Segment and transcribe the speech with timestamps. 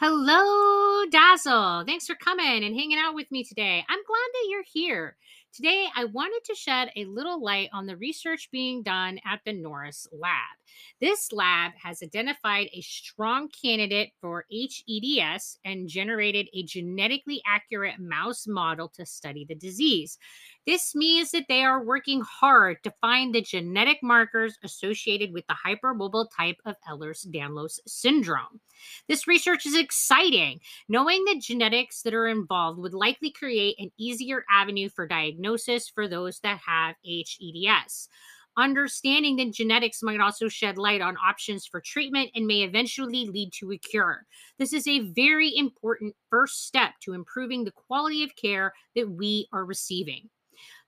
[0.00, 1.82] Hello, Dazzle.
[1.84, 3.84] Thanks for coming and hanging out with me today.
[3.88, 5.16] I'm glad that you're here.
[5.58, 9.52] Today, I wanted to shed a little light on the research being done at the
[9.52, 10.56] Norris Lab.
[11.00, 18.46] This lab has identified a strong candidate for HEDS and generated a genetically accurate mouse
[18.46, 20.16] model to study the disease.
[20.64, 25.56] This means that they are working hard to find the genetic markers associated with the
[25.66, 28.60] hypermobile type of Ehlers Danlos syndrome.
[29.08, 30.60] This research is exciting.
[30.88, 35.47] Knowing the genetics that are involved would likely create an easier avenue for diagnosis
[35.94, 38.08] for those that have HEDS.
[38.56, 43.52] Understanding that genetics might also shed light on options for treatment and may eventually lead
[43.52, 44.26] to a cure.
[44.58, 49.46] This is a very important first step to improving the quality of care that we
[49.52, 50.28] are receiving.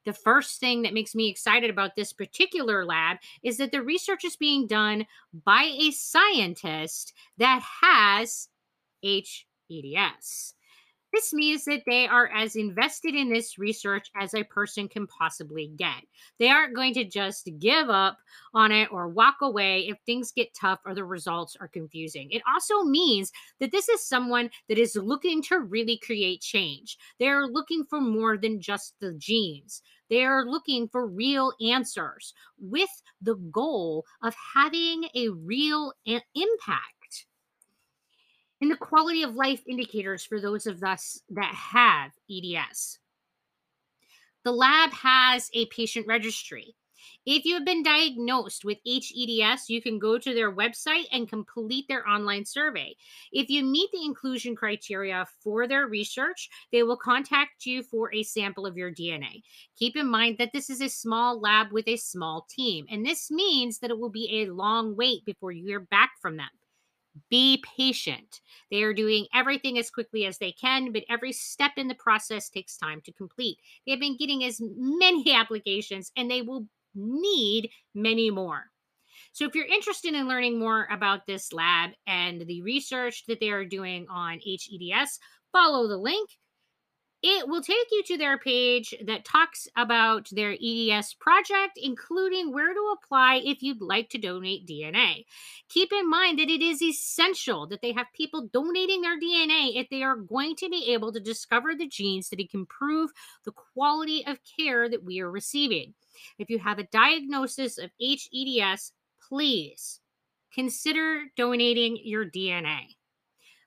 [0.04, 4.24] The first thing that makes me excited about this particular lab is that the research
[4.24, 5.06] is being done
[5.44, 8.48] by a scientist that has
[9.04, 10.54] HEDS.
[11.12, 15.72] This means that they are as invested in this research as a person can possibly
[15.76, 16.04] get.
[16.38, 18.18] They aren't going to just give up
[18.54, 22.30] on it or walk away if things get tough or the results are confusing.
[22.30, 26.96] It also means that this is someone that is looking to really create change.
[27.18, 29.82] They're looking for more than just the genes.
[30.10, 32.90] They are looking for real answers with
[33.22, 36.99] the goal of having a real a- impact
[38.60, 42.98] and the quality of life indicators for those of us that have EDS.
[44.44, 46.74] The lab has a patient registry.
[47.26, 51.86] If you have been diagnosed with HEDS, you can go to their website and complete
[51.88, 52.96] their online survey.
[53.32, 58.22] If you meet the inclusion criteria for their research, they will contact you for a
[58.22, 59.42] sample of your DNA.
[59.76, 63.30] Keep in mind that this is a small lab with a small team, and this
[63.30, 66.50] means that it will be a long wait before you hear back from them.
[67.28, 68.40] Be patient.
[68.70, 72.48] They are doing everything as quickly as they can, but every step in the process
[72.48, 73.58] takes time to complete.
[73.84, 78.64] They have been getting as many applications and they will need many more.
[79.32, 83.50] So, if you're interested in learning more about this lab and the research that they
[83.50, 85.18] are doing on HEDS,
[85.52, 86.30] follow the link
[87.22, 92.72] it will take you to their page that talks about their EDS project, including where
[92.72, 95.24] to apply if you'd like to donate DNA.
[95.68, 99.88] Keep in mind that it is essential that they have people donating their DNA if
[99.90, 103.10] they are going to be able to discover the genes that can improve
[103.44, 105.94] the quality of care that we are receiving.
[106.38, 108.92] If you have a diagnosis of HEDS,
[109.28, 110.00] please
[110.52, 112.96] consider donating your DNA.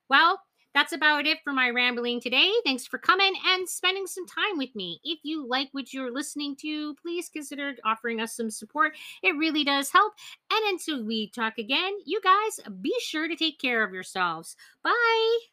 [0.09, 0.41] Well,
[0.73, 2.51] that's about it for my rambling today.
[2.65, 4.99] Thanks for coming and spending some time with me.
[5.03, 8.93] If you like what you're listening to, please consider offering us some support.
[9.21, 10.13] It really does help.
[10.51, 14.55] And until we talk again, you guys be sure to take care of yourselves.
[14.83, 15.52] Bye.